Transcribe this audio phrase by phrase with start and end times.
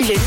[0.00, 0.18] Le 9-12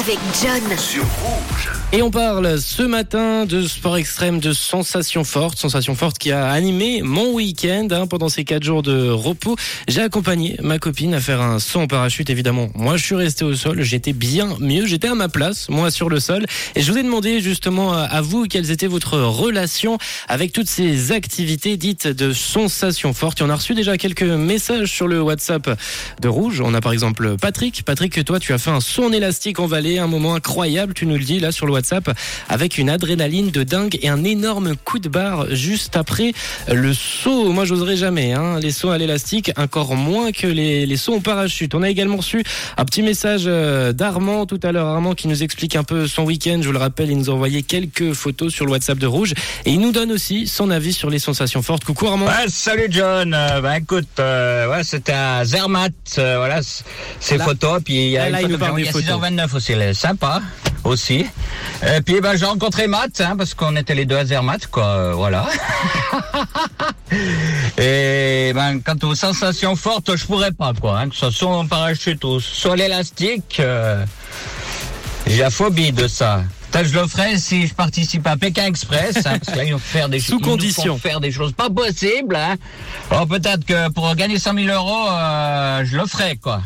[0.00, 0.76] avec John.
[0.76, 1.70] Sur Rouge.
[1.94, 6.48] Et on parle ce matin de sport extrême, de sensations fortes, sensations fortes qui a
[6.48, 9.56] animé mon week-end hein, pendant ces quatre jours de repos.
[9.88, 12.70] J'ai accompagné ma copine à faire un saut en parachute, évidemment.
[12.74, 16.08] Moi, je suis resté au sol, j'étais bien mieux, j'étais à ma place, moi sur
[16.08, 16.46] le sol.
[16.74, 19.98] Et je vous ai demandé justement à, à vous quelles étaient votre relation
[20.28, 23.40] avec toutes ces activités dites de sensations fortes.
[23.40, 25.78] Et on a reçu déjà quelques messages sur le WhatsApp
[26.22, 26.62] de Rouge.
[26.62, 27.82] On a par exemple Patrick.
[27.84, 31.16] Patrick, toi, tu as fait un en élastique en vallée, un moment incroyable, tu nous
[31.16, 32.10] le dis là sur le WhatsApp,
[32.48, 36.32] avec une adrénaline de dingue et un énorme coup de barre juste après
[36.72, 37.52] le saut.
[37.52, 41.20] Moi, j'oserais jamais, hein, les sauts à l'élastique, encore moins que les, les sauts en
[41.20, 41.74] parachute.
[41.74, 42.44] On a également reçu
[42.76, 46.24] un petit message euh, d'Armand tout à l'heure, Armand qui nous explique un peu son
[46.24, 46.58] week-end.
[46.60, 49.34] Je vous le rappelle, il nous a envoyé quelques photos sur le WhatsApp de Rouge
[49.64, 51.84] et il nous donne aussi son avis sur les sensations fortes.
[51.84, 52.26] Coucou Armand.
[52.26, 53.34] Ouais, salut John.
[53.34, 55.92] Euh, bah écoute, euh, ouais, c'était à Zermatt.
[56.18, 56.60] euh, voilà,
[57.20, 57.80] ces photos.
[57.84, 59.52] Puis il y a Là, une il nous photo, parle il y a des photos.
[59.52, 60.42] 6h29 aussi, elle est sympa
[60.84, 61.26] aussi.
[61.96, 64.84] Et puis ben j'ai rencontré Matt, hein, parce qu'on était les deux à Zermatt, quoi.
[64.84, 65.46] euh, voilà.
[67.78, 70.98] Et ben quant aux sensations fortes, je pourrais pas, quoi.
[71.00, 73.58] Hein, que ce soit en parachute ou soit l'élastique.
[73.60, 74.04] euh,
[75.26, 76.42] j'ai la phobie de ça.
[76.74, 79.78] Je le ferais si je participe à Pékin Express, hein, parce que là, ils vont
[79.78, 80.98] faire des Sous ils nous font condition.
[80.98, 82.34] faire des choses pas possibles.
[82.34, 82.56] Hein.
[83.10, 86.62] Alors peut-être que pour gagner 100 000 euros, euh, je le ferai, quoi.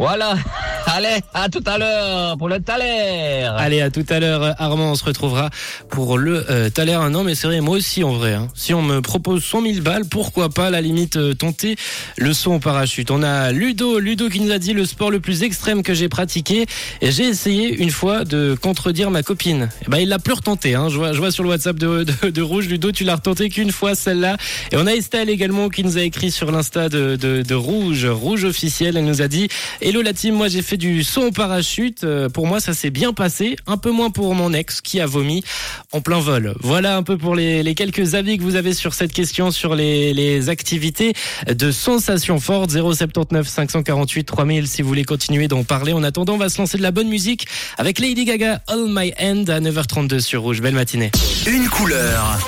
[0.00, 0.34] Voilà.
[0.86, 3.46] Allez, à tout à l'heure pour le Thaler.
[3.56, 4.92] Allez, à tout à l'heure, Armand.
[4.92, 5.50] On se retrouvera
[5.90, 6.98] pour le euh, Thaler.
[7.10, 8.32] Non, mais c'est vrai, moi aussi, en vrai.
[8.32, 8.48] hein.
[8.54, 11.76] Si on me propose 100 000 balles, pourquoi pas, à la limite, euh, tenter
[12.16, 13.10] le saut en parachute.
[13.10, 16.08] On a Ludo, Ludo qui nous a dit le sport le plus extrême que j'ai
[16.08, 16.64] pratiqué.
[17.02, 19.68] Et j'ai essayé une fois de contredire ma copine.
[19.86, 20.74] Et ben, il l'a plus retenté.
[20.74, 20.88] Hein.
[20.88, 23.50] Je, vois, je vois sur le WhatsApp de, de, de Rouge, Ludo, tu l'as retenté
[23.50, 24.38] qu'une fois celle-là.
[24.72, 28.06] Et on a Estelle également qui nous a écrit sur l'insta de, de, de Rouge,
[28.06, 28.96] Rouge officiel.
[28.96, 29.48] Elle nous a dit
[29.90, 32.04] Hello la team, moi j'ai fait du saut en parachute.
[32.04, 35.06] Euh, Pour moi ça s'est bien passé, un peu moins pour mon ex qui a
[35.06, 35.42] vomi
[35.90, 36.54] en plein vol.
[36.60, 40.14] Voilà un peu pour les, quelques avis que vous avez sur cette question, sur les,
[40.14, 41.12] les activités
[41.48, 42.70] de sensations fortes.
[42.70, 45.92] 079 548 3000 si vous voulez continuer d'en parler.
[45.92, 49.12] En attendant, on va se lancer de la bonne musique avec Lady Gaga, All My
[49.20, 50.60] End à 9h32 sur Rouge.
[50.60, 51.10] Belle matinée.
[51.48, 52.38] Une couleur.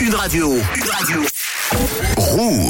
[0.00, 0.50] Une radio.
[0.76, 1.20] Une radio.
[2.16, 2.62] Rouge.